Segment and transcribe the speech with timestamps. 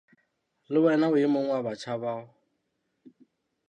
[0.71, 2.23] Le wena o e mong wa batjha bao.